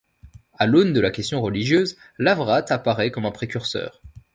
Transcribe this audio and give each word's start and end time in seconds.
À 0.57 0.65
l’aune 0.65 0.93
de 0.93 0.99
la 0.99 1.11
question 1.11 1.43
religieuse, 1.43 1.95
Lavrate 2.17 2.71
apparaît 2.71 3.11
comme 3.11 3.25
un 3.27 3.31
précurseur. 3.31 4.01